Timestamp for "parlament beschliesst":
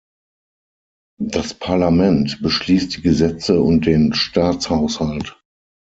1.53-2.97